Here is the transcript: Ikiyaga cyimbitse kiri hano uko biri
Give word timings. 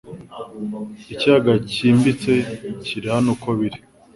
Ikiyaga 1.13 1.53
cyimbitse 1.71 2.33
kiri 2.85 3.07
hano 3.15 3.29
uko 3.35 3.49
biri 3.59 3.79